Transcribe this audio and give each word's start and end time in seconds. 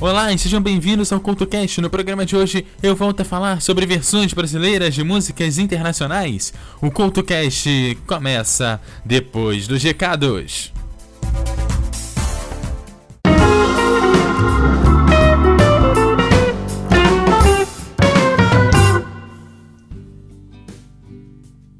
Olá 0.00 0.32
e 0.32 0.38
sejam 0.38 0.60
bem-vindos 0.60 1.12
ao 1.12 1.18
CultoCast. 1.18 1.80
No 1.80 1.90
programa 1.90 2.24
de 2.24 2.36
hoje 2.36 2.64
eu 2.80 2.94
volto 2.94 3.22
a 3.22 3.24
falar 3.24 3.60
sobre 3.60 3.84
versões 3.84 4.32
brasileiras 4.32 4.94
de 4.94 5.02
músicas 5.02 5.58
internacionais. 5.58 6.54
O 6.80 6.88
CultoCast 6.88 7.98
começa 8.06 8.80
depois 9.04 9.66
dos 9.66 9.82
recados. 9.82 10.72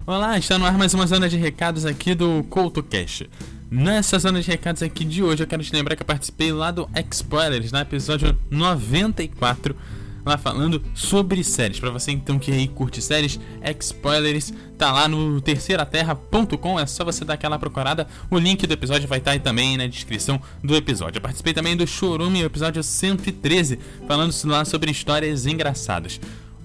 Olá, 0.04 0.36
está 0.36 0.58
no 0.58 0.64
ar 0.64 0.76
mais 0.76 0.92
uma 0.92 1.06
zona 1.06 1.28
de 1.28 1.36
recados 1.36 1.86
aqui 1.86 2.16
do 2.16 2.42
CoutoCast. 2.50 3.30
Nessa 3.70 4.18
zona 4.18 4.40
de 4.40 4.48
recados 4.48 4.82
aqui 4.82 5.04
de 5.04 5.22
hoje, 5.22 5.42
eu 5.42 5.46
quero 5.46 5.62
te 5.62 5.70
lembrar 5.74 5.94
que 5.94 6.00
eu 6.00 6.06
participei 6.06 6.50
lá 6.50 6.70
do 6.70 6.88
X-Spoilers, 6.94 7.70
no 7.70 7.78
episódio 7.78 8.34
94, 8.50 9.76
lá 10.24 10.38
falando 10.38 10.82
sobre 10.94 11.44
séries. 11.44 11.78
Para 11.78 11.90
você 11.90 12.10
então 12.10 12.38
que 12.38 12.50
aí 12.50 12.66
curte 12.66 13.02
séries, 13.02 13.38
X-Spoilers 13.60 14.54
tá 14.78 14.90
lá 14.90 15.06
no 15.06 15.38
terceiraterra.com, 15.42 16.80
é 16.80 16.86
só 16.86 17.04
você 17.04 17.26
dar 17.26 17.34
aquela 17.34 17.58
procurada. 17.58 18.06
O 18.30 18.38
link 18.38 18.66
do 18.66 18.72
episódio 18.72 19.06
vai 19.06 19.18
estar 19.18 19.32
tá 19.32 19.34
aí 19.34 19.40
também 19.40 19.76
na 19.76 19.86
descrição 19.86 20.40
do 20.64 20.74
episódio. 20.74 21.18
Eu 21.18 21.22
participei 21.22 21.52
também 21.52 21.76
do 21.76 21.86
Chorume, 21.86 22.40
episódio 22.40 22.82
113, 22.82 23.78
falando 24.06 24.34
lá 24.46 24.64
sobre 24.64 24.90
histórias 24.90 25.44
engraçadas 25.44 26.18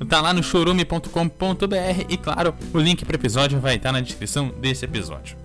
tá 0.09 0.19
lá 0.19 0.33
no 0.33 0.43
chorume.com.br 0.43 2.05
e 2.09 2.17
claro, 2.17 2.53
o 2.73 2.79
link 2.79 3.05
para 3.05 3.13
o 3.13 3.15
episódio 3.15 3.59
vai 3.61 3.75
estar 3.75 3.91
na 3.91 4.01
descrição 4.01 4.53
desse 4.59 4.83
episódio. 4.83 5.37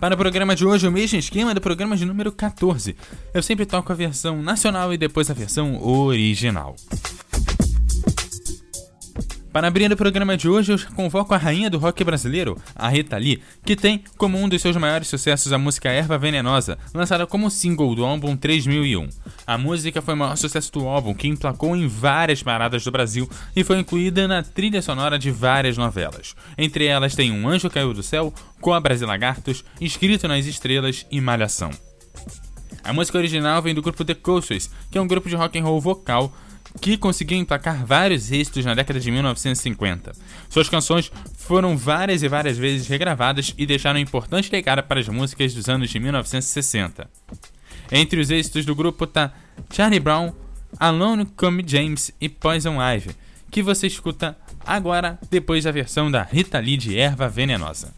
Para 0.00 0.14
o 0.14 0.16
programa 0.16 0.56
de 0.56 0.64
hoje, 0.64 0.88
o 0.88 0.90
mesmo 0.90 1.18
esquema 1.18 1.52
do 1.52 1.60
programa 1.60 1.94
de 1.94 2.06
número 2.06 2.32
14. 2.32 2.96
Eu 3.34 3.42
sempre 3.42 3.66
toco 3.66 3.92
a 3.92 3.94
versão 3.94 4.40
nacional 4.40 4.90
e 4.90 4.96
depois 4.96 5.30
a 5.30 5.34
versão 5.34 5.78
original. 5.86 6.74
Para 9.58 9.66
abrir 9.66 9.90
o 9.90 9.96
programa 9.96 10.36
de 10.36 10.48
hoje, 10.48 10.70
eu 10.70 10.78
convoco 10.94 11.34
a 11.34 11.36
rainha 11.36 11.68
do 11.68 11.78
rock 11.78 12.04
brasileiro, 12.04 12.56
a 12.76 12.88
Rita 12.88 13.18
Lee, 13.18 13.42
que 13.64 13.74
tem 13.74 14.04
como 14.16 14.38
um 14.38 14.48
dos 14.48 14.62
seus 14.62 14.76
maiores 14.76 15.08
sucessos 15.08 15.52
a 15.52 15.58
música 15.58 15.90
Erva 15.90 16.16
Venenosa, 16.16 16.78
lançada 16.94 17.26
como 17.26 17.50
single 17.50 17.92
do 17.96 18.04
álbum 18.04 18.36
3001. 18.36 19.08
A 19.44 19.58
música 19.58 20.00
foi 20.00 20.14
o 20.14 20.16
maior 20.16 20.36
sucesso 20.36 20.70
do 20.70 20.86
álbum, 20.86 21.12
que 21.12 21.26
emplacou 21.26 21.74
em 21.74 21.88
várias 21.88 22.40
paradas 22.40 22.84
do 22.84 22.92
Brasil 22.92 23.28
e 23.56 23.64
foi 23.64 23.80
incluída 23.80 24.28
na 24.28 24.44
trilha 24.44 24.80
sonora 24.80 25.18
de 25.18 25.32
várias 25.32 25.76
novelas. 25.76 26.36
Entre 26.56 26.84
elas 26.84 27.16
tem 27.16 27.32
Um 27.32 27.48
Anjo 27.48 27.68
Caiu 27.68 27.92
do 27.92 28.00
Céu, 28.04 28.32
Cobras 28.60 29.02
e 29.02 29.04
Lagartos, 29.04 29.64
Escrito 29.80 30.28
nas 30.28 30.46
Estrelas 30.46 31.04
e 31.10 31.20
Malhação. 31.20 31.72
A 32.84 32.92
música 32.92 33.18
original 33.18 33.60
vem 33.60 33.74
do 33.74 33.82
grupo 33.82 34.04
The 34.04 34.14
Coasters, 34.14 34.70
que 34.88 34.96
é 34.96 35.00
um 35.00 35.08
grupo 35.08 35.28
de 35.28 35.34
rock 35.34 35.58
and 35.58 35.64
roll 35.64 35.80
vocal 35.80 36.32
que 36.80 36.96
conseguiu 36.96 37.38
emplacar 37.38 37.84
vários 37.84 38.30
êxitos 38.30 38.64
na 38.64 38.74
década 38.74 39.00
de 39.00 39.10
1950. 39.10 40.12
Suas 40.48 40.68
canções 40.68 41.10
foram 41.36 41.76
várias 41.76 42.22
e 42.22 42.28
várias 42.28 42.56
vezes 42.56 42.86
regravadas 42.86 43.54
e 43.56 43.66
deixaram 43.66 43.98
importante 43.98 44.52
legado 44.52 44.82
para 44.82 45.00
as 45.00 45.08
músicas 45.08 45.54
dos 45.54 45.68
anos 45.68 45.90
de 45.90 45.98
1960. 45.98 47.08
Entre 47.90 48.20
os 48.20 48.30
êxitos 48.30 48.64
do 48.64 48.74
grupo 48.74 49.06
tá 49.06 49.32
Charlie 49.72 50.00
Brown, 50.00 50.32
Alone 50.78 51.24
Come 51.24 51.64
James 51.66 52.12
e 52.20 52.28
Poison 52.28 52.76
Ivy, 52.80 53.16
que 53.50 53.62
você 53.62 53.86
escuta 53.86 54.36
agora 54.66 55.18
depois 55.30 55.64
da 55.64 55.72
versão 55.72 56.10
da 56.10 56.22
Rita 56.22 56.58
Lee 56.58 56.76
de 56.76 56.98
Erva 56.98 57.28
Venenosa. 57.28 57.97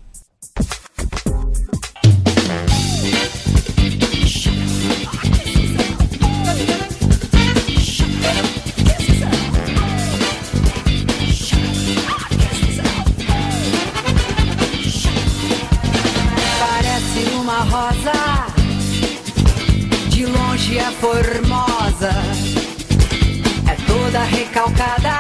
Recalcada. 24.31 25.19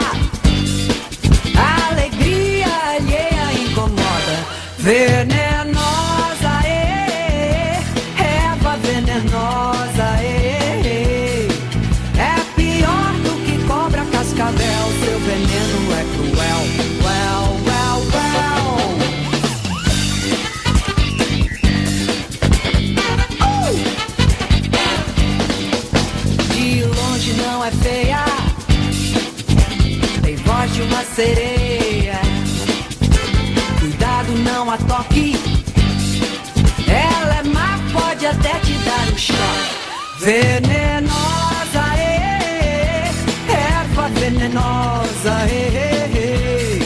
A 1.57 1.89
alegria 1.89 2.69
alheia 2.97 3.53
incomoda. 3.63 4.37
Venenosa, 4.79 5.20
não 34.41 34.71
a 34.71 34.77
toque. 34.79 35.37
Ela 36.87 37.37
é 37.37 37.43
má, 37.43 37.79
pode 37.93 38.27
até 38.27 38.59
te 38.61 38.73
dar 38.85 39.13
um 39.13 39.19
choque. 39.19 39.81
Venenosa, 40.21 41.85
é, 41.97 43.11
erva 43.49 44.09
venenosa, 44.09 45.35
é, 45.49 46.79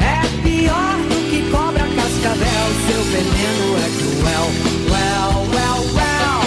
é 0.00 0.42
pior 0.42 0.96
do 1.08 1.30
que 1.30 1.50
cobra 1.50 1.86
cascavel. 1.96 2.66
Seu 2.86 3.02
veneno 3.12 3.66
é 3.78 3.88
cruel. 3.98 4.46
Well, 4.90 5.34
well, 5.54 5.80
well. 5.94 6.44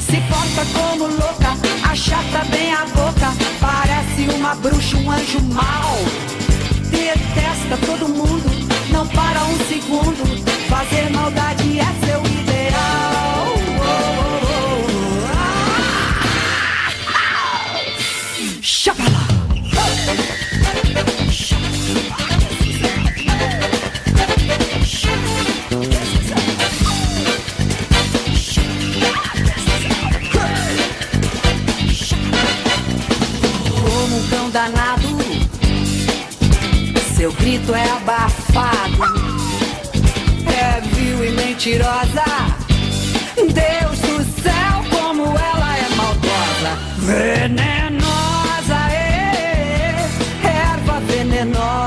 Se 0.00 0.20
porta 0.28 0.64
como 0.74 1.06
louca 1.06 1.42
chata 1.94 2.44
bem 2.50 2.72
a 2.72 2.84
boca, 2.86 3.32
parece 3.60 4.34
uma 4.34 4.54
bruxa, 4.56 4.96
um 4.96 5.10
anjo 5.10 5.40
mau. 5.42 5.98
Detesta 6.90 7.76
todo 7.86 8.08
mundo, 8.08 8.51
não 8.92 9.06
para 9.08 9.42
um 9.44 9.58
segundo. 9.66 10.22
Fazer 10.68 11.10
maldade 11.10 11.80
é 11.80 11.84
seu 12.06 12.20
ideal. 12.20 13.54
Oh, 13.78 13.84
oh, 13.84 15.26
ah, 15.26 15.72
lá. 19.10 19.32
danado. 34.52 35.08
Seu 37.16 37.32
grito 37.32 37.74
é 37.74 37.90
abafado, 37.90 38.41
é 40.46 40.80
vil 40.80 41.24
e 41.24 41.30
mentirosa. 41.30 42.24
Deus 43.36 43.98
do 44.00 44.42
céu, 44.42 44.74
como 44.90 45.22
ela 45.24 45.76
é 45.76 45.88
maldosa, 45.96 46.72
venenosa, 46.98 48.80
é, 48.92 50.08
erva 50.44 51.00
venenosa, 51.00 51.81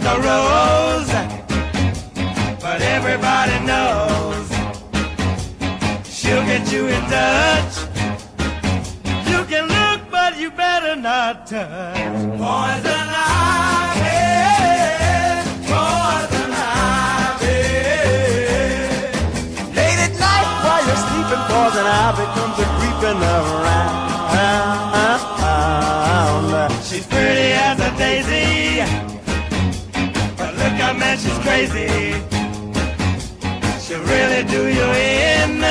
like 0.00 0.16
a 0.16 0.20
rose, 0.20 1.10
but 2.60 2.82
everybody 2.82 3.58
knows 3.66 4.48
she'll 6.04 6.44
get 6.44 6.70
you 6.72 6.86
in 6.86 7.02
touch. 7.10 7.86
You 9.28 9.44
can 9.44 9.66
look, 9.68 10.10
but 10.10 10.38
you 10.38 10.50
better 10.50 10.96
not 10.96 11.46
touch. 11.46 11.96
Poison 11.96 13.08
ivy, 13.10 14.14
poison 15.66 16.52
ivy. 16.52 17.56
Late 19.74 20.00
at 20.06 20.14
night 20.18 20.48
while 20.64 20.84
you're 20.86 21.02
sleeping, 21.06 21.44
poison 21.50 21.86
ivy 21.86 22.24
comes 22.36 22.58
a 22.58 22.66
creeping 22.78 23.22
around. 23.22 24.17
Crazy. 31.66 32.14
She'll 33.80 34.02
really 34.02 34.44
do 34.44 34.68
you 34.68 34.84
in 34.84 35.64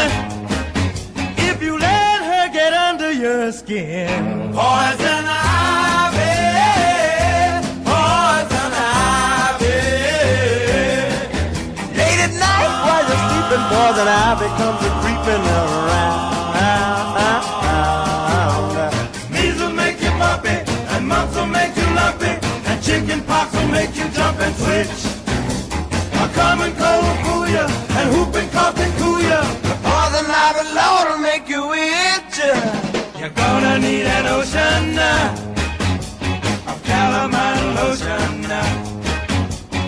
if 1.37 1.61
you 1.61 1.79
let 1.79 2.21
her 2.23 2.51
get 2.51 2.73
under 2.73 3.11
your 3.11 3.51
skin. 3.53 4.51
Poison 4.51 5.25
ivy, 5.27 6.33
poison 7.85 8.73
ivy. 8.75 9.79
Late 11.95 12.21
at 12.27 12.33
night 12.35 12.73
while 12.85 13.03
you're 13.07 13.23
sleeping, 13.29 13.63
poison 13.71 14.07
ivy 14.07 14.47
comes 14.59 14.81
a 14.83 14.89
creeping 15.01 15.45
around. 15.61 16.35
Measles 19.31 19.73
make 19.73 20.01
you 20.01 20.11
bumpy, 20.19 20.55
and 20.93 21.07
mumps 21.07 21.35
will 21.35 21.45
make 21.45 21.75
you 21.77 21.87
lumpy, 21.95 22.36
need 33.79 34.05
an 34.05 34.25
ocean 34.25 34.97
of 36.67 36.83
calamine 36.83 37.75
lotion. 37.75 38.49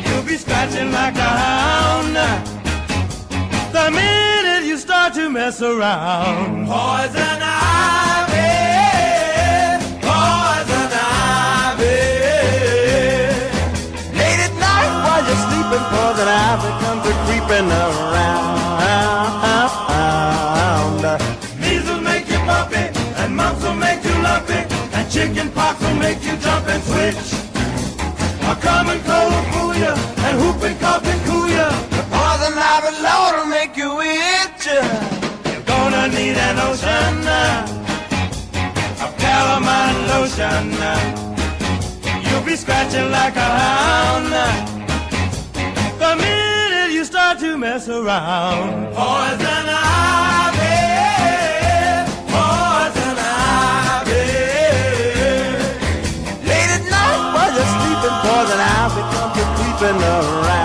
You'll 0.05 0.23
be 0.23 0.37
scratching 0.37 0.91
like 0.91 1.15
a 1.15 1.31
hound 1.43 2.15
the 3.73 3.91
minute 3.91 4.65
you 4.67 4.77
start 4.77 5.13
to 5.15 5.29
mess 5.29 5.61
around. 5.61 6.67
Poison 6.67 7.39
ivy, 7.41 8.53
poison 10.05 10.89
ivy. 10.93 11.99
Late 14.19 14.41
at 14.47 14.53
night 14.67 14.91
while 15.03 15.23
you're 15.27 15.43
sleeping, 15.47 15.85
poison 15.93 16.27
ivy 16.27 16.69
comes 16.83 17.05
a 17.07 17.13
creeping 17.25 17.71
around. 17.71 18.18
Will 25.89 25.99
make 25.99 26.23
you 26.23 26.35
jump 26.37 26.67
and 26.67 26.83
switch. 26.83 27.33
A 28.51 28.55
common 28.55 28.99
cold 29.03 29.75
you, 29.79 29.93
and 30.25 30.35
whooping 30.39 30.77
cough 30.79 31.03
can 31.03 31.19
cool 31.27 31.47
you. 31.47 31.69
The 31.95 32.03
poison 32.13 32.53
ivy 32.73 32.91
load 33.05 33.31
will 33.37 33.51
make 33.57 33.73
you 33.77 33.91
itch. 34.01 34.65
You're 34.65 35.67
gonna 35.73 36.07
need 36.09 36.37
an 36.37 36.57
ocean 36.67 37.15
uh, 37.25 39.03
of 39.03 39.11
calamine 39.23 40.01
lotion. 40.11 40.65
You'll 42.25 42.45
be 42.45 42.55
scratching 42.55 43.09
like 43.11 43.35
a 43.35 43.49
hound 43.61 44.31
the 46.03 46.15
minute 46.15 46.91
you 46.91 47.03
start 47.05 47.39
to 47.39 47.57
mess 47.57 47.87
around. 47.87 48.93
Poison 48.93 49.65
ivy, 49.67 50.58
jumping 59.79 60.03
around. 60.03 60.58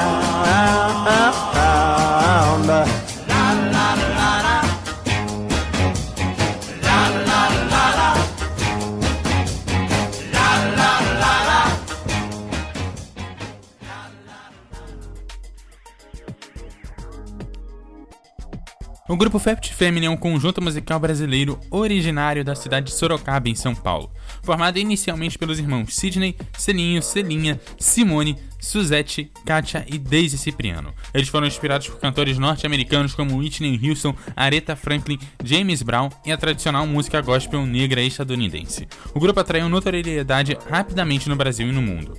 O 19.14 19.16
grupo 19.16 19.38
Fapt 19.38 19.72
Family 19.72 20.06
é 20.06 20.10
um 20.10 20.16
conjunto 20.16 20.60
musical 20.60 20.98
brasileiro 20.98 21.60
originário 21.70 22.44
da 22.44 22.56
cidade 22.56 22.86
de 22.86 22.94
Sorocaba, 22.94 23.48
em 23.48 23.54
São 23.54 23.72
Paulo, 23.72 24.10
formado 24.42 24.76
inicialmente 24.76 25.38
pelos 25.38 25.60
irmãos 25.60 25.94
Sidney, 25.94 26.34
Celinho, 26.58 27.00
Celinha, 27.00 27.60
Simone, 27.78 28.36
Suzette, 28.58 29.30
Katia 29.46 29.86
e 29.86 29.98
Daisy 29.98 30.36
Cipriano. 30.36 30.92
Eles 31.14 31.28
foram 31.28 31.46
inspirados 31.46 31.86
por 31.86 32.00
cantores 32.00 32.38
norte-americanos 32.38 33.14
como 33.14 33.36
Whitney 33.38 33.78
Houston, 33.88 34.16
Aretha 34.34 34.74
Franklin, 34.74 35.20
James 35.44 35.80
Brown 35.80 36.08
e 36.26 36.32
a 36.32 36.36
tradicional 36.36 36.84
música 36.84 37.20
gospel 37.20 37.64
negra 37.64 38.02
estadunidense. 38.02 38.88
O 39.14 39.20
grupo 39.20 39.38
atraiu 39.38 39.68
notoriedade 39.68 40.58
rapidamente 40.68 41.28
no 41.28 41.36
Brasil 41.36 41.68
e 41.68 41.72
no 41.72 41.80
mundo. 41.80 42.18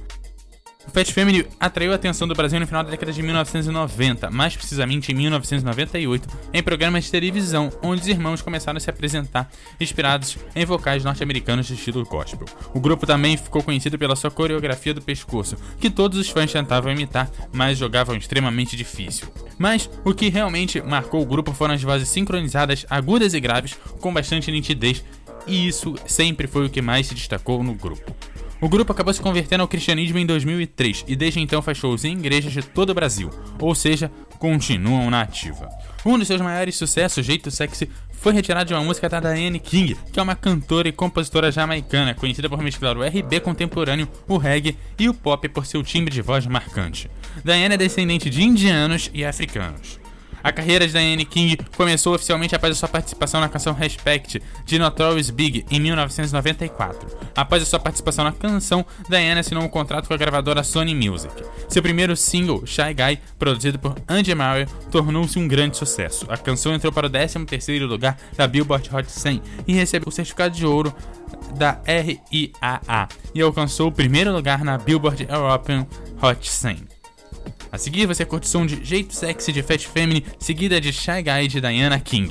O 0.88 0.92
Fat 0.92 1.12
Family 1.12 1.48
atraiu 1.60 1.92
a 1.92 1.96
atenção 1.96 2.27
do 2.27 2.36
Brasil 2.36 2.60
no 2.60 2.68
final 2.68 2.84
da 2.84 2.92
década 2.92 3.12
de 3.12 3.22
1990, 3.22 4.30
mais 4.30 4.56
precisamente 4.56 5.12
em 5.12 5.15
1998, 5.15 6.30
em 6.54 6.63
programas 6.63 7.06
de 7.06 7.12
televisão, 7.12 7.72
onde 7.82 8.01
os 8.01 8.08
irmãos 8.08 8.42
começaram 8.42 8.77
a 8.77 8.80
se 8.80 8.89
apresentar 8.89 9.50
inspirados 9.80 10.38
em 10.56 10.63
vocais 10.63 11.04
norte-americanos 11.04 11.65
de 11.65 11.74
estilo 11.74 12.06
gospel. 12.06 12.46
O 12.74 12.80
grupo 12.80 13.06
também 13.06 13.36
ficou 13.36 13.62
conhecido 13.63 13.98
pela 13.98 14.15
sua 14.15 14.32
coreografia 14.32 14.94
do 14.94 15.01
pescoço, 15.01 15.58
que 15.80 15.89
todos 15.89 16.18
os 16.18 16.30
fãs 16.30 16.51
tentavam 16.51 16.92
imitar, 16.92 17.30
mas 17.51 17.77
jogavam 17.77 18.15
extremamente 18.15 18.77
difícil. 18.77 19.27
Mas 19.58 19.89
o 20.06 20.13
que 20.13 20.30
realmente 20.30 20.82
marcou 20.82 21.22
o 21.22 21.25
grupo 21.25 21.51
foram 21.51 21.74
as 21.74 21.84
vozes 21.84 22.08
sincronizadas, 22.08 22.86
agudas 22.89 23.34
e 23.34 23.39
graves, 23.39 23.75
com 24.00 24.13
bastante 24.13 24.51
nitidez, 24.51 25.04
e 25.48 25.68
isso 25.68 25.96
sempre 26.06 26.48
foi 26.48 26.65
o 26.65 26.70
que 26.70 26.82
mais 26.82 27.08
se 27.08 27.15
destacou 27.15 27.63
no 27.63 27.74
grupo. 27.74 28.15
O 28.66 28.68
grupo 28.68 28.92
acabou 28.92 29.14
se 29.14 29.22
convertendo 29.22 29.62
ao 29.62 29.68
cristianismo 29.68 30.18
em 30.18 30.26
2003 30.26 31.06
e 31.08 31.16
desde 31.16 31.40
então 31.40 31.62
faz 31.62 31.78
shows 31.78 32.04
em 32.04 32.18
igrejas 32.18 32.52
de 32.52 32.64
todo 32.64 32.90
o 32.90 32.96
Brasil, 32.96 33.30
ou 33.60 33.76
seja, 33.76 34.12
continuam 34.40 35.12
na 35.12 35.22
ativa. 35.22 35.70
Um 36.04 36.18
dos 36.18 36.28
seus 36.28 36.42
maiores 36.42 36.76
sucessos, 36.76 37.24
Jeito 37.24 37.52
Sexy, 37.52 37.88
foi 38.12 38.34
retirado 38.34 38.66
de 38.66 38.74
uma 38.74 38.84
música 38.84 39.08
da 39.08 39.20
Diane 39.20 39.60
King, 39.60 39.96
que 40.12 40.20
é 40.20 40.24
uma 40.24 40.36
cantora 40.36 40.88
e 40.88 40.92
compositora 40.92 41.52
jamaicana 41.52 42.16
conhecida 42.16 42.50
por 42.50 42.60
mesclar 42.60 42.98
o 42.98 43.04
RB 43.04 43.40
contemporâneo, 43.40 44.08
o 44.28 44.36
reggae 44.36 44.76
e 44.98 45.08
o 45.08 45.14
pop 45.14 45.48
por 45.50 45.68
seu 45.68 45.84
timbre 45.84 46.12
de 46.12 46.24
voz 46.24 46.48
marcante. 46.48 47.08
Diane 47.44 47.76
é 47.76 47.78
descendente 47.78 48.32
de 48.32 48.42
indianos 48.42 49.12
e 49.14 49.24
africanos. 49.24 50.00
A 50.46 50.52
carreira 50.52 50.86
de 50.86 50.94
Diane 50.94 51.25
King 51.25 51.58
começou 51.75 52.14
oficialmente 52.14 52.56
após 52.56 52.72
a 52.72 52.75
sua 52.80 52.88
participação 52.88 53.42
na 53.42 53.50
canção 53.50 53.74
Respect 53.74 54.40
de 54.64 54.78
Notorious 54.78 55.32
Big 55.32 55.66
em 55.72 55.80
1994. 55.80 57.18
Após 57.36 57.64
a 57.64 57.66
sua 57.66 57.80
participação 57.80 58.24
na 58.24 58.32
canção, 58.32 58.86
Diane 59.10 59.40
assinou 59.40 59.64
um 59.64 59.68
contrato 59.68 60.08
com 60.08 60.14
a 60.14 60.18
gravadora 60.18 60.64
Sony 60.64 60.94
Music. 60.94 61.34
Seu 61.68 61.82
primeiro 61.82 62.16
single, 62.16 62.64
Shy 62.64 62.94
Guy, 62.94 63.20
produzido 63.40 63.80
por 63.80 63.96
Andy 64.08 64.36
Murray, 64.36 64.68
tornou-se 64.92 65.40
um 65.40 65.48
grande 65.48 65.78
sucesso. 65.78 66.28
A 66.30 66.38
canção 66.38 66.75
entrou 66.75 66.94
para 66.94 67.08
o 67.08 67.10
13º 67.10 67.88
lugar 67.88 68.16
da 68.38 68.46
Billboard 68.46 68.88
Hot 68.96 69.12
100 69.12 69.42
e 69.68 69.74
recebeu 69.74 70.10
o 70.10 70.12
certificado 70.12 70.56
de 70.56 70.64
ouro 70.64 70.94
da 71.58 71.82
RIAA 71.88 73.08
e 73.34 73.42
alcançou 73.42 73.88
o 73.88 73.92
primeiro 73.92 74.32
lugar 74.32 74.64
na 74.64 74.78
Billboard 74.78 75.25
European 75.28 75.88
Hot 76.22 76.48
100. 76.48 76.95
A 77.75 77.77
seguir 77.77 78.05
você 78.05 78.24
curte 78.24 78.48
som 78.48 78.65
de 78.65 78.82
Jeito 78.86 79.13
Sexy 79.13 79.51
de 79.51 79.62
Fat 79.62 79.86
Family, 79.86 80.25
seguida 80.39 80.79
de 80.79 80.94
Shy 80.94 81.22
Guy 81.22 81.50
de 81.50 81.60
Diana 81.60 82.00
King. 82.00 82.29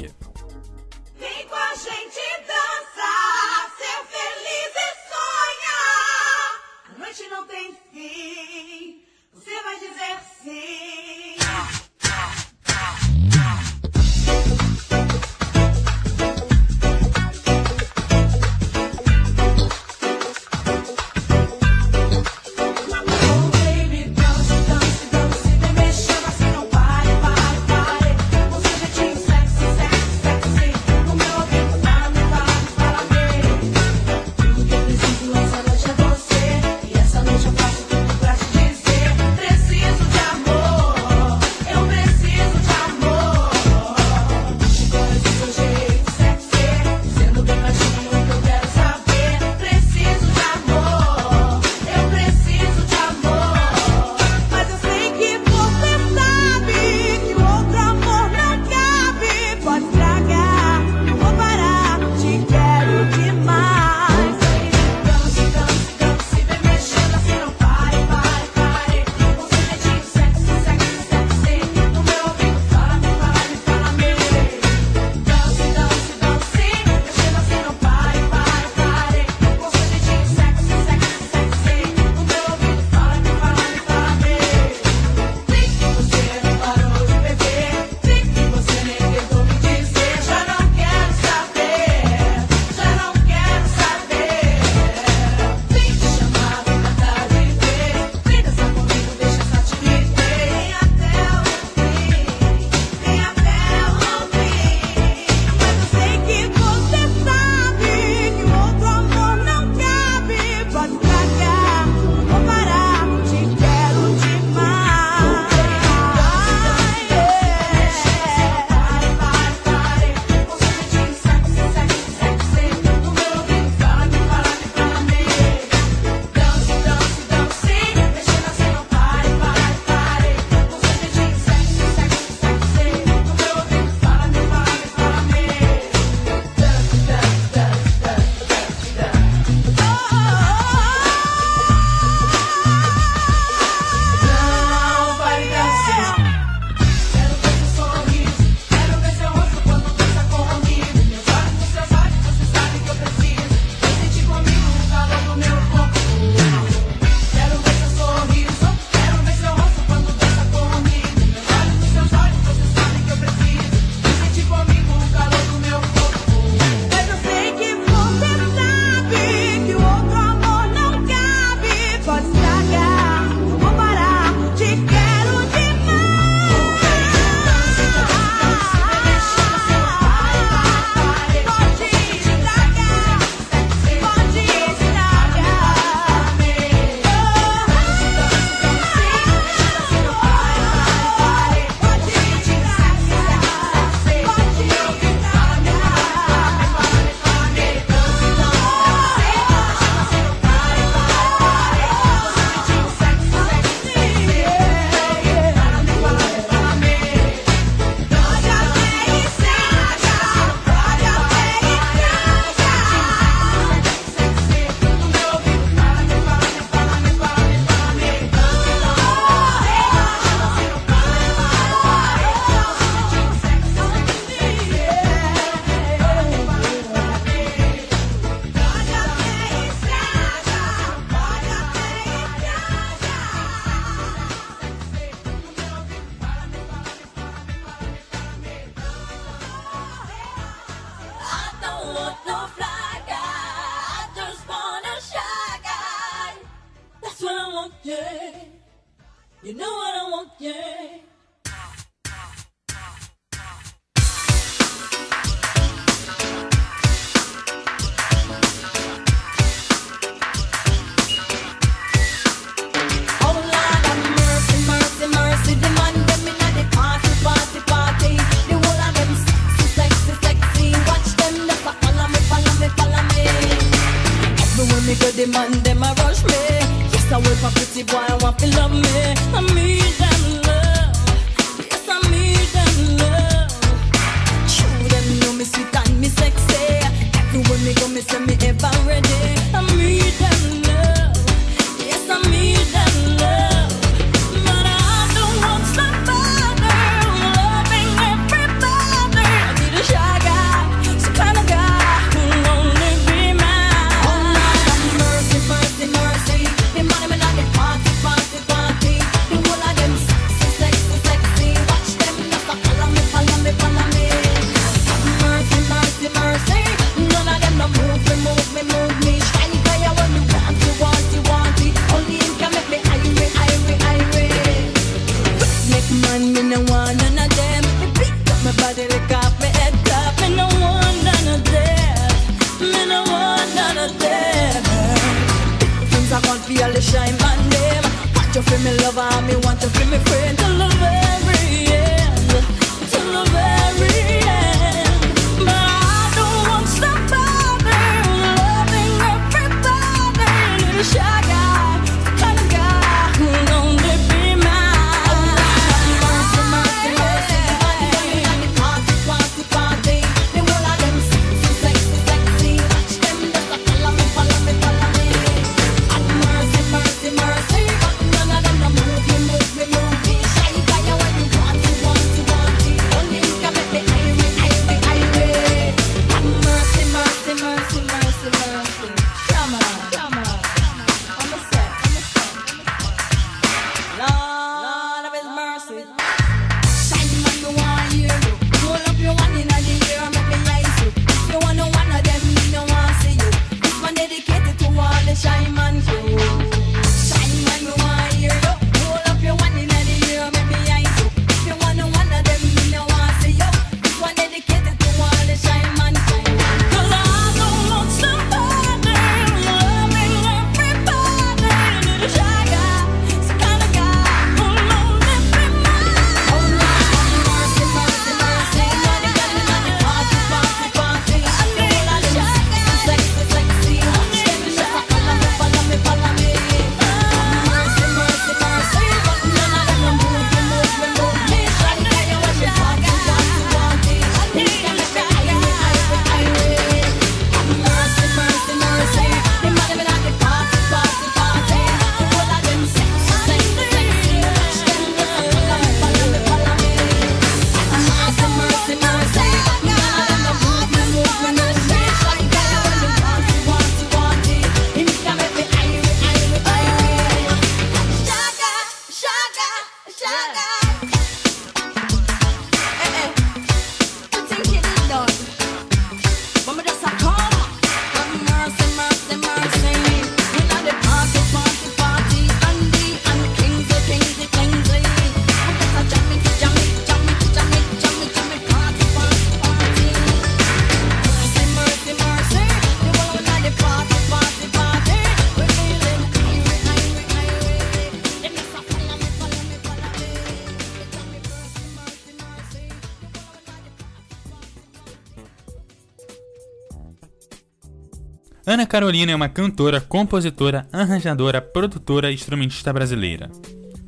Carolina 498.74 499.12
é 499.12 499.14
uma 499.14 499.28
cantora, 499.28 499.80
compositora, 499.80 500.66
arranjadora, 500.72 501.40
produtora 501.40 502.10
e 502.10 502.14
instrumentista 502.14 502.72
brasileira. 502.72 503.30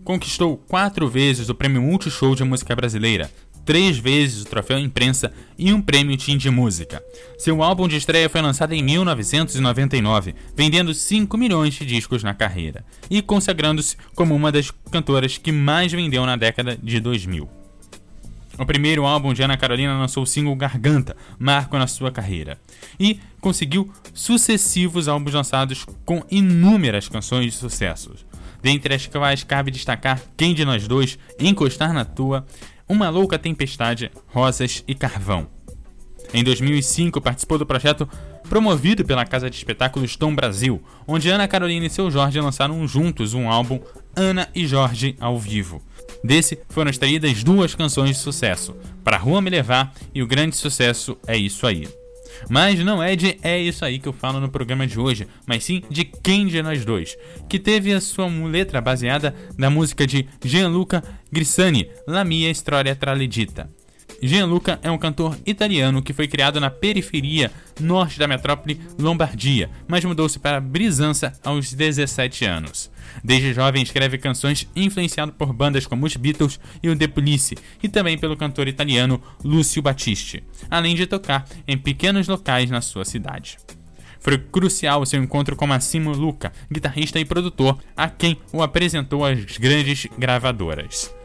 Conquistou 0.04 0.56
quatro 0.56 1.08
vezes 1.08 1.48
o 1.48 1.56
Prêmio 1.56 1.82
Multishow 1.82 2.36
de 2.36 2.44
Música 2.44 2.76
Brasileira, 2.76 3.28
três 3.64 3.98
vezes 3.98 4.42
o 4.42 4.44
Troféu 4.44 4.78
Imprensa 4.78 5.32
e 5.58 5.72
um 5.72 5.82
Prêmio 5.82 6.16
Team 6.16 6.38
de 6.38 6.48
Música. 6.50 7.02
Seu 7.36 7.64
álbum 7.64 7.88
de 7.88 7.96
estreia 7.96 8.30
foi 8.30 8.40
lançado 8.40 8.74
em 8.74 8.82
1999, 8.84 10.36
vendendo 10.54 10.94
5 10.94 11.36
milhões 11.36 11.74
de 11.74 11.84
discos 11.84 12.22
na 12.22 12.32
carreira 12.32 12.84
e 13.10 13.20
consagrando-se 13.20 13.96
como 14.14 14.36
uma 14.36 14.52
das 14.52 14.70
cantoras 14.92 15.36
que 15.36 15.50
mais 15.50 15.90
vendeu 15.90 16.24
na 16.24 16.36
década 16.36 16.78
de 16.80 17.00
2000. 17.00 17.65
No 18.58 18.64
primeiro 18.64 19.04
álbum 19.04 19.34
de 19.34 19.42
Ana 19.42 19.56
Carolina 19.56 19.98
lançou 19.98 20.22
o 20.22 20.26
single 20.26 20.56
Garganta, 20.56 21.16
marco 21.38 21.76
na 21.76 21.86
sua 21.86 22.10
carreira, 22.10 22.58
e 22.98 23.20
conseguiu 23.40 23.92
sucessivos 24.14 25.08
álbuns 25.08 25.34
lançados 25.34 25.84
com 26.04 26.24
inúmeras 26.30 27.08
canções 27.08 27.52
de 27.52 27.58
sucessos, 27.58 28.24
dentre 28.62 28.94
as 28.94 29.06
quais 29.06 29.44
cabe 29.44 29.70
destacar 29.70 30.22
Quem 30.36 30.54
de 30.54 30.64
Nós 30.64 30.88
Dois, 30.88 31.18
Encostar 31.38 31.92
na 31.92 32.04
Tua, 32.04 32.46
Uma 32.88 33.10
Louca 33.10 33.38
Tempestade, 33.38 34.10
Rosas 34.28 34.82
e 34.88 34.94
Carvão. 34.94 35.48
Em 36.32 36.42
2005, 36.42 37.20
participou 37.20 37.58
do 37.58 37.66
projeto 37.66 38.08
promovido 38.48 39.04
pela 39.04 39.24
casa 39.24 39.50
de 39.50 39.56
espetáculos 39.56 40.16
Tom 40.16 40.34
Brasil, 40.34 40.82
onde 41.06 41.28
Ana 41.28 41.46
Carolina 41.46 41.86
e 41.86 41.90
seu 41.90 42.10
Jorge 42.10 42.40
lançaram 42.40 42.86
juntos 42.86 43.34
um 43.34 43.50
álbum 43.50 43.80
Ana 44.16 44.48
e 44.54 44.66
Jorge 44.66 45.14
ao 45.20 45.38
vivo. 45.38 45.82
Desse 46.24 46.58
foram 46.70 46.90
extraídas 46.90 47.44
duas 47.44 47.74
canções 47.74 48.10
de 48.10 48.16
sucesso, 48.16 48.74
Pra 49.04 49.18
Rua 49.18 49.40
Me 49.40 49.50
Levar 49.50 49.92
e 50.14 50.22
o 50.22 50.26
grande 50.26 50.56
sucesso 50.56 51.16
É 51.26 51.36
Isso 51.36 51.66
Aí. 51.66 51.86
Mas 52.48 52.78
não 52.80 53.02
é 53.02 53.14
de 53.14 53.38
É 53.42 53.58
Isso 53.58 53.84
Aí 53.84 53.98
que 53.98 54.08
eu 54.08 54.12
falo 54.12 54.40
no 54.40 54.48
programa 54.48 54.86
de 54.86 54.98
hoje, 54.98 55.28
mas 55.46 55.64
sim 55.64 55.82
de 55.90 56.04
Quem 56.04 56.46
de 56.46 56.62
Nós 56.62 56.84
Dois, 56.84 57.16
que 57.48 57.58
teve 57.58 57.92
a 57.92 58.00
sua 58.00 58.26
letra 58.26 58.80
baseada 58.80 59.34
na 59.56 59.70
música 59.70 60.06
de 60.06 60.26
Gianluca 60.44 61.04
Grissani, 61.30 61.88
La 62.06 62.24
Mia 62.24 62.50
Storia 62.50 62.96
Traledita. 62.96 63.70
Gianluca 64.22 64.78
é 64.82 64.90
um 64.90 64.98
cantor 64.98 65.38
italiano 65.44 66.02
que 66.02 66.12
foi 66.12 66.26
criado 66.26 66.60
na 66.60 66.70
periferia 66.70 67.50
norte 67.80 68.18
da 68.18 68.26
metrópole 68.26 68.80
Lombardia, 68.98 69.70
mas 69.86 70.04
mudou-se 70.04 70.38
para 70.38 70.60
Brisança 70.60 71.32
aos 71.44 71.72
17 71.72 72.44
anos. 72.44 72.90
Desde 73.22 73.52
jovem 73.52 73.82
escreve 73.82 74.18
canções 74.18 74.68
influenciado 74.74 75.32
por 75.32 75.52
bandas 75.52 75.86
como 75.86 76.06
os 76.06 76.16
Beatles 76.16 76.58
e 76.82 76.88
o 76.88 76.96
The 76.96 77.06
Police, 77.08 77.56
e 77.82 77.88
também 77.88 78.18
pelo 78.18 78.36
cantor 78.36 78.68
italiano 78.68 79.22
Lúcio 79.44 79.82
Battisti, 79.82 80.42
além 80.70 80.94
de 80.94 81.06
tocar 81.06 81.46
em 81.66 81.76
pequenos 81.76 82.28
locais 82.28 82.70
na 82.70 82.80
sua 82.80 83.04
cidade. 83.04 83.58
Foi 84.18 84.38
crucial 84.38 85.06
seu 85.06 85.22
encontro 85.22 85.54
com 85.54 85.66
Massimo 85.66 86.10
Luca, 86.10 86.52
guitarrista 86.70 87.20
e 87.20 87.24
produtor, 87.24 87.78
a 87.96 88.08
quem 88.08 88.38
o 88.52 88.60
apresentou 88.62 89.24
às 89.24 89.56
grandes 89.56 90.08
gravadoras. 90.18 91.15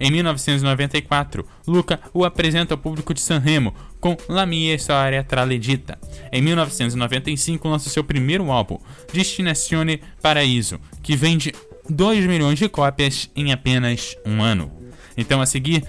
Em 0.00 0.10
1994, 0.10 1.46
Luca 1.66 2.00
o 2.12 2.24
apresenta 2.24 2.74
ao 2.74 2.78
público 2.78 3.14
de 3.14 3.20
Sanremo 3.20 3.74
com 4.00 4.16
La 4.28 4.44
Mia 4.44 4.74
Storia 4.76 5.22
Traledita. 5.22 5.98
Em 6.32 6.42
1995, 6.42 7.68
lança 7.68 7.90
seu 7.90 8.02
primeiro 8.02 8.50
álbum, 8.50 8.78
Destinazione 9.12 10.00
Paraíso, 10.20 10.80
que 11.02 11.16
vende 11.16 11.52
2 11.88 12.26
milhões 12.26 12.58
de 12.58 12.68
cópias 12.68 13.30
em 13.34 13.52
apenas 13.52 14.16
um 14.26 14.42
ano. 14.42 14.72
Então, 15.16 15.40
a 15.40 15.46
seguir, 15.46 15.84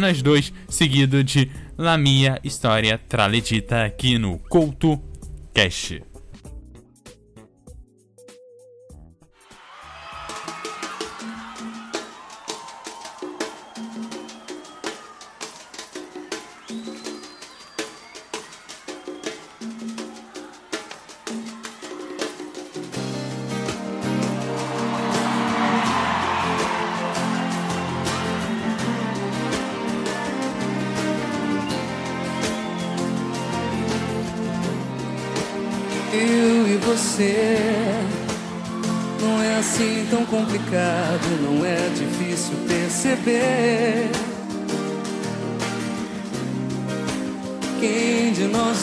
nós 0.00 0.20
dois, 0.20 0.52
seguido 0.68 1.24
de 1.24 1.50
La 1.78 1.96
Mia 1.96 2.38
Storia 2.44 2.98
Traledita 2.98 3.84
aqui 3.84 4.18
no 4.18 4.38
Couto 4.38 5.00
Cash. 5.54 6.00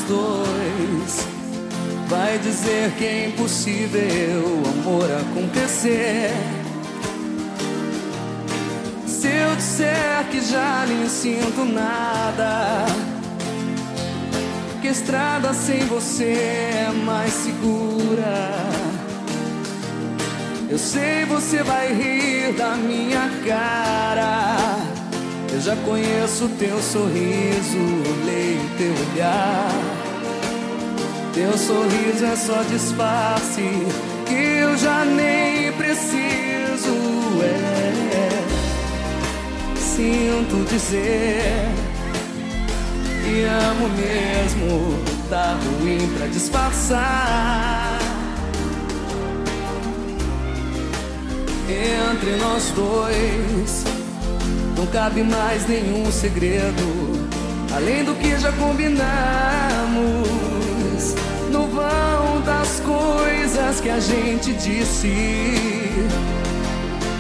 Dois 0.08 1.28
vai 2.08 2.38
dizer 2.40 2.92
que 2.98 3.06
é 3.06 3.28
impossível 3.28 4.02
o 4.46 4.70
amor 4.70 5.10
acontecer? 5.12 6.32
Se 9.08 9.28
eu 9.28 9.56
disser 9.56 10.26
que 10.30 10.42
já 10.42 10.86
nem 10.88 11.08
sinto 11.08 11.66
nada 11.66 12.86
que 14.84 14.90
estrada 14.90 15.54
sem 15.54 15.86
você 15.86 16.34
é 16.34 16.92
mais 17.06 17.32
segura. 17.32 18.52
Eu 20.70 20.78
sei 20.78 21.24
você 21.24 21.64
vai 21.64 21.94
rir 21.94 22.52
da 22.58 22.76
minha 22.76 23.30
cara. 23.48 24.73
Já 25.64 25.78
conheço 25.78 26.50
teu 26.60 26.78
sorriso, 26.82 27.78
leio 28.26 28.60
teu 28.78 28.94
olhar. 29.14 29.72
Teu 31.34 31.58
sorriso 31.58 32.26
é 32.26 32.36
só 32.36 32.62
disfarce 32.64 33.62
que 34.28 34.34
eu 34.34 34.78
já 34.78 35.06
nem 35.06 35.72
preciso. 35.72 36.94
É, 37.42 38.30
sinto 39.80 40.66
dizer 40.70 41.70
e 43.26 43.46
amo 43.46 43.88
mesmo, 43.88 45.00
tá 45.30 45.58
ruim 45.80 46.14
pra 46.18 46.28
disfarçar. 46.28 48.00
Entre 51.70 52.36
nós 52.36 52.70
dois, 52.76 54.03
não 54.76 54.88
cabe 54.88 55.24
mais 55.24 55.68
nenhum 55.68 56.12
segredo, 56.12 57.28
além 57.76 58.04
do 58.04 58.16
que 58.16 58.38
já 58.40 58.52
combinamos. 58.54 59.04
No 61.52 61.68
vão 61.68 62.42
das 62.42 62.80
coisas 62.80 63.80
que 63.80 63.90
a 63.90 64.00
gente 64.00 64.54
disse, 64.54 65.14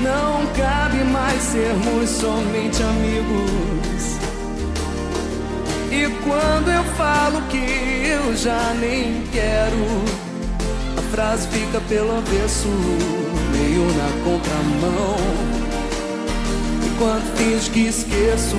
não 0.02 0.46
cabe 0.58 1.04
mais 1.04 1.42
sermos 1.44 2.10
somente 2.10 2.82
amigos. 2.82 4.18
E 5.92 6.10
quando 6.24 6.72
eu 6.72 6.84
falo 6.96 7.42
que 7.50 7.58
eu 8.08 8.36
já 8.36 8.74
nem 8.80 9.24
quero, 9.32 9.86
a 10.98 11.02
frase 11.16 11.48
fica 11.50 11.80
pelo 11.82 12.18
avesso, 12.18 12.68
meio 13.52 13.86
na 13.94 14.10
contramão. 14.24 15.62
Finge 17.36 17.70
que 17.70 17.88
esqueço, 17.88 18.56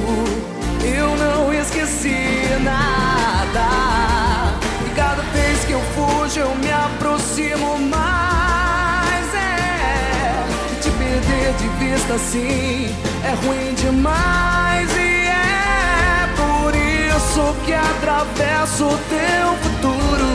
eu 0.85 1.17
não 1.17 1.55
esqueci 1.55 2.45
nada. 2.63 4.55
E 4.87 4.91
cada 4.95 5.23
vez 5.23 5.65
que 5.65 5.73
eu 5.73 5.81
fujo, 5.95 6.41
eu 6.41 6.55
me 6.57 6.71
aproximo 6.71 7.79
mais. 7.79 9.35
É, 9.35 10.45
te 10.83 10.91
perder 10.91 11.55
de 11.55 11.69
vista 11.85 12.15
assim 12.15 12.95
é 13.25 13.47
ruim 13.47 13.73
demais. 13.75 14.91
E 14.95 15.27
é 15.27 16.29
por 16.37 16.75
isso 16.77 17.57
que 17.65 17.73
atravesso 17.73 18.85
o 18.85 18.99
teu 19.09 19.57
futuro 19.63 20.29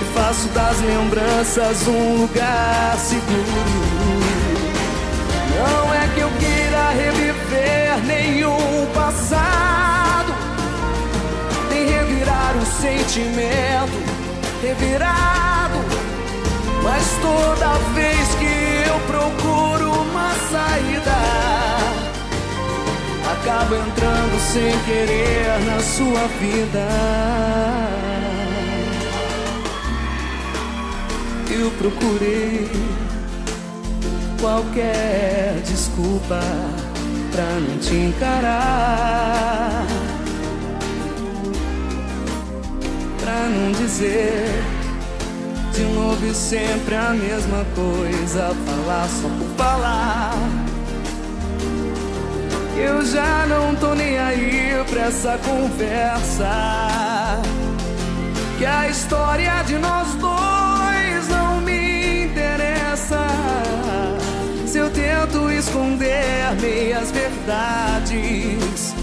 e 0.00 0.04
faço 0.14 0.46
das 0.50 0.80
lembranças 0.82 1.88
um 1.88 2.20
lugar 2.20 2.96
seguro. 2.96 4.06
Não 5.56 5.94
é 5.94 5.95
reviver 7.46 8.04
nenhum 8.06 8.86
passado, 8.94 10.34
nem 11.70 11.86
revirar 11.86 12.56
o 12.56 12.66
sentimento 12.66 14.06
revirado. 14.62 15.76
Mas 16.82 17.04
toda 17.20 17.72
vez 17.94 18.34
que 18.36 18.88
eu 18.88 19.00
procuro 19.06 19.92
uma 20.02 20.32
saída, 20.50 21.16
acabo 23.32 23.74
entrando 23.74 24.40
sem 24.52 24.78
querer 24.84 25.60
na 25.66 25.80
sua 25.80 26.26
vida. 26.40 26.86
Eu 31.48 31.70
procurei 31.78 32.68
qualquer 34.40 35.60
desculpa 35.64 36.40
pra 37.36 37.44
não 37.44 37.78
te 37.78 37.94
encarar, 37.94 39.84
pra 43.20 43.34
não 43.50 43.72
dizer 43.72 44.64
de 45.74 45.82
novo 45.82 46.26
e 46.26 46.32
sempre 46.32 46.94
a 46.94 47.10
mesma 47.10 47.66
coisa, 47.74 48.56
falar 48.64 49.06
só 49.20 49.28
por 49.28 49.48
falar. 49.58 50.32
Eu 52.74 53.04
já 53.04 53.44
não 53.46 53.74
tô 53.74 53.94
nem 53.94 54.18
aí 54.18 54.82
pra 54.88 55.02
essa 55.02 55.38
conversa. 55.44 57.42
Que 58.56 58.64
a 58.64 58.88
história 58.88 59.62
de 59.66 59.76
nós 59.76 60.08
dois 60.14 61.28
não 61.28 61.60
me 61.60 62.24
interessa. 62.24 63.26
Se 64.66 64.78
eu 64.78 64.88
tento 64.90 65.05
esconder 65.66 66.54
meias 66.60 67.10
verdades, 67.10 68.94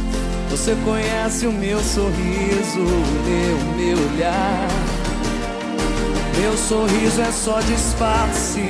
Você 0.50 0.76
conhece 0.86 1.48
o 1.48 1.52
meu 1.52 1.80
sorriso, 1.80 2.80
o 2.80 3.76
meu 3.76 3.98
olhar. 3.98 4.68
Meu 6.40 6.56
sorriso 6.58 7.22
é 7.22 7.32
só 7.32 7.60
disfarce 7.62 8.62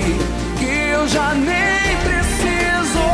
que 0.57 0.65
eu 0.65 1.07
já 1.07 1.33
nem 1.33 1.97
preciso. 2.07 3.05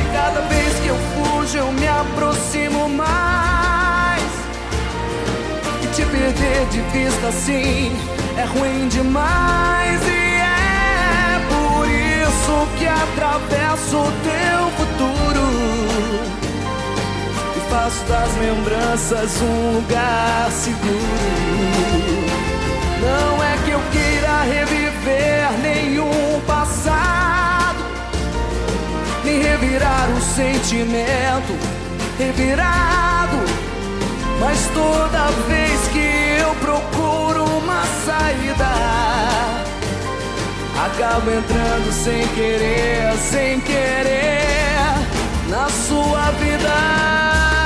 E 0.00 0.12
cada 0.12 0.40
vez 0.42 0.78
que 0.80 0.88
eu 0.88 0.96
fujo, 1.14 1.58
eu 1.58 1.72
me 1.72 1.88
aproximo 1.88 2.88
mais. 2.88 4.22
E 5.82 5.86
te 5.94 6.04
perder 6.04 6.66
de 6.70 6.80
vista 6.92 7.28
assim 7.28 7.92
é 8.36 8.44
ruim 8.44 8.88
demais. 8.88 10.00
E 10.06 10.36
é 10.36 11.40
por 11.48 11.88
isso 11.88 12.67
que 12.78 12.86
atravesso 12.86 13.96
o 13.96 14.12
teu 14.22 14.70
futuro. 14.76 15.46
E 17.56 17.70
faço 17.70 18.04
das 18.04 18.36
lembranças 18.36 19.42
um 19.42 19.76
lugar 19.76 20.50
seguro. 20.50 21.88
Não 23.00 23.42
é 23.42 23.56
que 23.64 23.70
eu 23.70 23.80
queira 23.92 24.42
reviver 24.42 25.52
nenhum 25.62 26.40
passado, 26.46 27.78
nem 29.24 29.42
revirar 29.42 30.08
o 30.10 30.20
sentimento 30.20 31.78
revirado. 32.18 33.38
Mas 34.40 34.58
toda 34.74 35.30
vez 35.48 35.88
que 35.88 36.40
eu 36.40 36.54
procuro 36.56 37.44
uma 37.44 37.84
saída, 38.04 39.57
acabo 40.98 41.30
entrando 41.30 41.92
sem 41.92 42.26
querer, 42.34 43.16
sem 43.18 43.60
querer 43.60 44.82
na 45.48 45.68
sua 45.68 46.32
vida. 46.32 47.57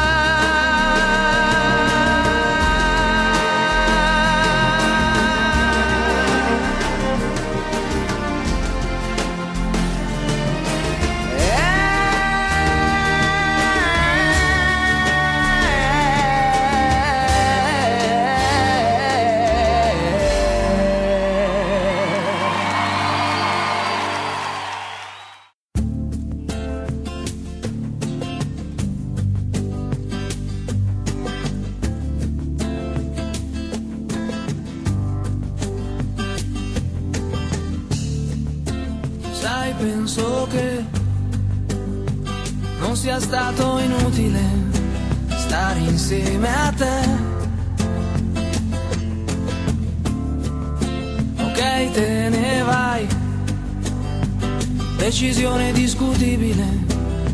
Discutibile, 56.13 56.67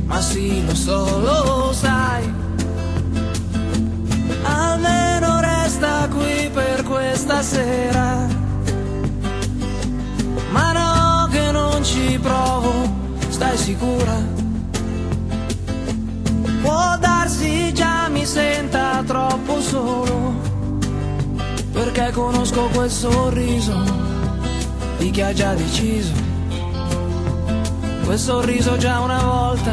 ma 0.07 0.21
sì, 0.21 0.65
lo 0.65 0.75
so, 0.75 1.21
lo 1.21 1.73
sai. 1.73 2.33
Almeno 4.43 5.41
resta 5.41 6.09
qui 6.09 6.49
per 6.53 6.85
questa 6.85 7.43
sera. 7.43 8.27
Ma 10.51 10.73
no, 10.73 11.29
che 11.31 11.51
non 11.51 11.85
ci 11.85 12.19
provo, 12.21 12.73
stai 13.29 13.57
sicura? 13.57 14.17
Può 16.63 16.97
darsi 16.99 17.73
già 17.73 18.09
mi 18.09 18.25
senta 18.25 19.03
troppo 19.07 19.61
solo, 19.61 20.35
perché 21.73 22.11
conosco 22.13 22.69
quel 22.73 22.91
sorriso 22.91 23.83
di 24.99 25.11
chi 25.11 25.21
ha 25.21 25.33
già 25.33 25.55
deciso. 25.55 26.28
Quel 28.09 28.19
sorriso 28.19 28.79
già 28.79 29.01
una 29.01 29.23
volta 29.23 29.71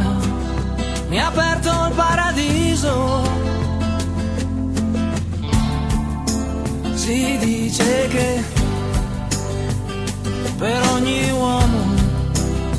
mi 1.07 1.17
ha 1.21 1.27
aperto 1.27 1.69
il 1.69 1.93
paradiso. 1.95 3.23
Si 6.95 7.37
dice 7.37 8.07
che 8.09 8.43
per 10.57 10.81
ogni 10.89 11.31
uomo 11.31 11.93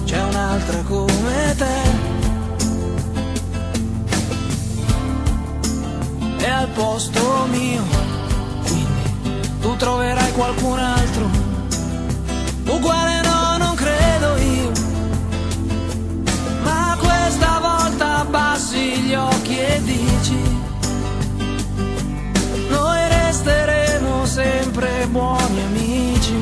c'è 0.05 0.23
un'altra 0.25 0.83
come 0.83 1.55
te. 1.57 1.81
E 6.37 6.47
al 6.51 6.69
posto 6.69 7.47
mio, 7.51 7.83
quindi 8.67 9.49
tu 9.63 9.75
troverai 9.77 10.33
qualcun 10.33 10.79
altro. 10.79 11.31
Uguale 12.67 13.06
dici, 19.83 20.39
noi 22.69 23.09
resteremo 23.09 24.27
sempre 24.27 25.07
buoni 25.11 25.63
amici. 25.63 26.35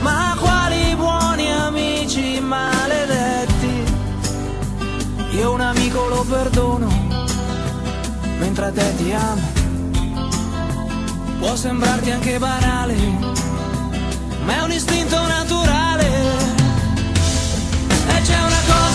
Ma 0.00 0.36
quali 0.38 0.94
buoni 0.96 1.50
amici 1.50 2.40
maledetti? 2.40 3.84
Io 5.32 5.52
un 5.52 5.60
amico 5.60 6.08
lo 6.08 6.24
perdono, 6.28 6.88
mentre 8.38 8.66
a 8.66 8.72
te 8.72 8.94
ti 8.96 9.12
amo. 9.12 9.60
Può 11.38 11.56
sembrarti 11.56 12.10
anche 12.10 12.38
banale, 12.38 12.94
ma 14.44 14.56
è 14.56 14.62
un 14.62 14.70
istinto 14.72 15.26
naturale. 15.26 16.06
E 18.08 18.20
c'è 18.22 18.38
una 18.38 18.60
cosa 18.66 18.91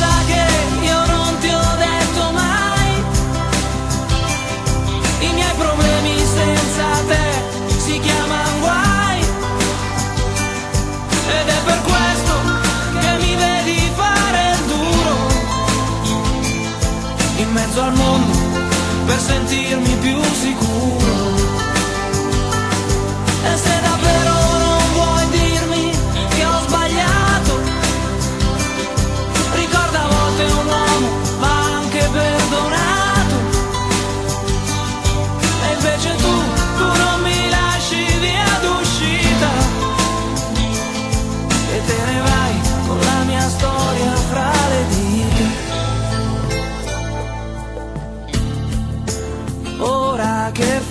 sentí 19.28 19.67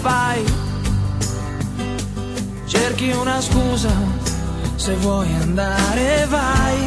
fai? 0.06 0.44
Cerchi 2.66 3.10
una 3.10 3.40
scusa, 3.40 3.90
se 4.76 4.94
vuoi 4.96 5.28
andare 5.40 6.26
vai. 6.28 6.78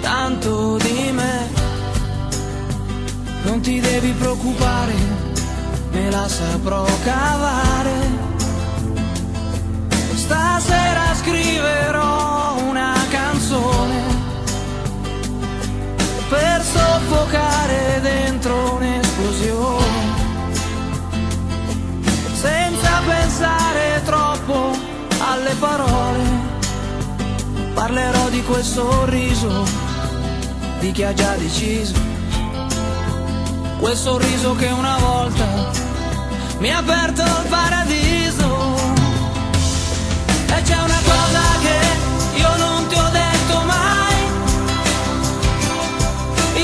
Tanto 0.00 0.76
di 0.76 1.10
me, 1.12 1.48
non 3.44 3.60
ti 3.60 3.80
devi 3.80 4.12
preoccupare, 4.12 4.94
me 5.92 6.10
la 6.10 6.28
saprò 6.28 6.84
cavare. 7.02 7.98
Stasera 10.14 11.14
scriverò 11.14 12.56
una 12.68 12.94
canzone 13.08 13.98
per 16.28 16.62
soffocare 16.62 18.00
dentro 18.02 18.69
parole, 25.60 26.24
parlerò 27.74 28.30
di 28.30 28.42
quel 28.42 28.64
sorriso 28.64 29.64
di 30.80 30.90
chi 30.90 31.04
ha 31.04 31.12
già 31.12 31.34
deciso. 31.36 31.94
Quel 33.78 33.96
sorriso 33.96 34.54
che 34.56 34.68
una 34.68 34.96
volta 34.98 35.70
mi 36.58 36.72
ha 36.72 36.78
aperto 36.78 37.22
il 37.22 37.46
paradiso. 37.48 38.48
E 40.46 40.62
c'è 40.62 40.76
una 40.76 41.00
cosa 41.04 41.42
che 41.64 42.38
io 42.38 42.56
non 42.56 42.86
ti 42.88 42.94
ho 42.94 43.08
detto 43.10 43.62
mai. 43.66 44.18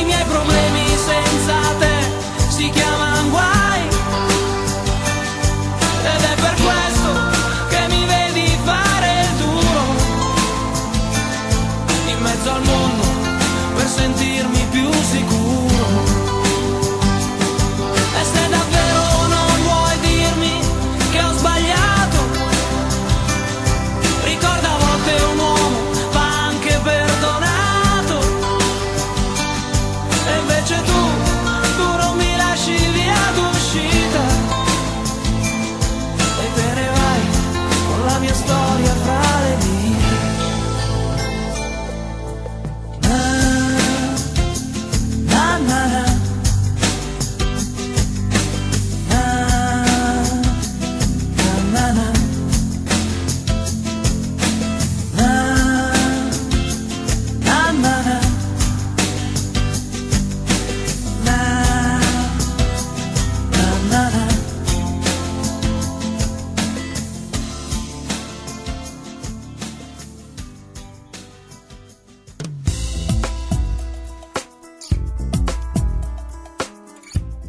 I 0.00 0.04
miei 0.04 0.24
problemi 0.24 0.86
senza 0.96 1.65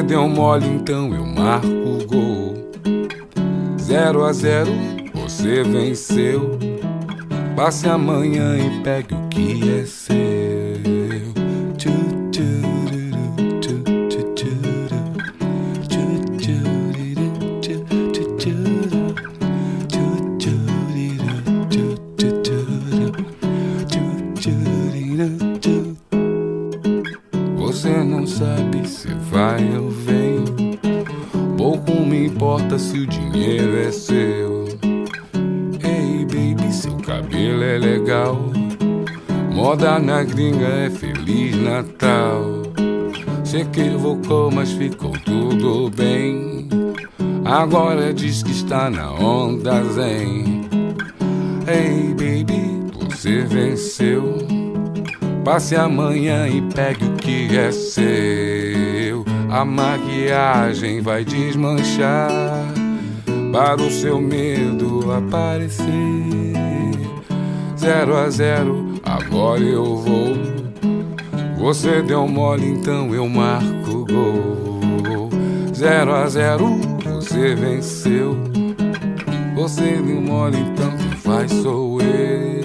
Você 0.00 0.06
deu 0.06 0.26
mole, 0.26 0.66
então 0.66 1.14
eu 1.14 1.26
marco 1.26 1.66
o 1.66 2.06
gol. 2.06 2.54
Zero 3.78 4.24
a 4.24 4.32
zero, 4.32 4.70
você 5.12 5.62
venceu. 5.62 6.58
Passe 7.54 7.86
amanhã 7.86 8.56
e 8.56 8.82
pegue 8.82 9.14
o 9.14 9.28
que 9.28 9.60
é 9.78 9.84
seu. 9.84 9.99
gringa 40.24 40.66
é 40.66 40.90
Feliz 40.90 41.56
Natal. 41.56 42.62
Se 43.44 43.58
equivocou, 43.58 44.50
mas 44.50 44.72
ficou 44.72 45.12
tudo 45.24 45.90
bem. 45.90 46.68
Agora 47.44 48.12
diz 48.12 48.42
que 48.42 48.50
está 48.50 48.90
na 48.90 49.12
onda 49.12 49.82
zen. 49.84 50.68
Hey 51.66 52.08
baby, 52.10 52.80
você 52.98 53.40
venceu. 53.42 54.38
Passe 55.44 55.74
amanhã 55.74 56.46
e 56.46 56.60
pegue 56.74 57.04
o 57.04 57.12
que 57.14 57.56
é 57.56 57.72
seu. 57.72 59.24
A 59.50 59.64
maquiagem 59.64 61.00
vai 61.00 61.24
desmanchar 61.24 62.30
para 63.52 63.82
o 63.82 63.90
seu 63.90 64.20
medo 64.20 65.10
aparecer. 65.12 65.88
Zero 67.76 68.16
a 68.16 68.28
zero 68.28 68.89
agora 69.30 69.62
eu 69.62 69.96
vou. 69.96 70.36
Você 71.56 72.02
deu 72.02 72.26
mole, 72.26 72.66
então 72.66 73.14
eu 73.14 73.28
marco 73.28 73.90
o 73.90 74.04
gol. 74.04 75.30
0 75.72 76.14
a 76.14 76.28
0 76.28 76.66
você 77.04 77.54
venceu. 77.54 78.36
Você 79.54 79.98
deu 79.98 80.20
mole, 80.20 80.58
então 80.58 80.90
quem 80.96 81.10
faz 81.10 81.52
sou 81.52 82.00
eu. 82.02 82.59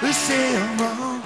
They 0.00 0.12
say 0.12 0.56
I'm 0.56 0.78
wrong. 0.78 1.22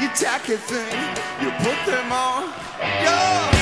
You 0.00 0.08
tacky 0.14 0.56
thing, 0.56 0.98
you 1.42 1.50
put 1.62 1.78
them 1.86 2.12
on. 2.12 2.52
Yeah. 2.80 3.54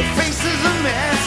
Your 0.00 0.04
face 0.14 0.44
is 0.44 0.64
a 0.64 0.82
mess 0.82 1.19